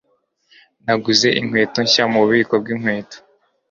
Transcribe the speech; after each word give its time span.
Naguze 0.83 1.27
inkweto 1.39 1.77
nshya 1.85 2.03
mububiko 2.11 2.53
bwinkweto. 2.61 3.17